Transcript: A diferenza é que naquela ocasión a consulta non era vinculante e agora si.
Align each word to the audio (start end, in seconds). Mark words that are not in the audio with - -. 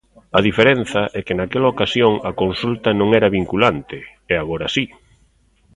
A 0.37 0.39
diferenza 0.47 1.01
é 1.19 1.21
que 1.27 1.37
naquela 1.39 1.71
ocasión 1.73 2.13
a 2.29 2.31
consulta 2.41 2.89
non 2.99 3.09
era 3.19 3.33
vinculante 3.37 3.97
e 4.31 4.33
agora 4.37 4.67
si. 4.75 4.85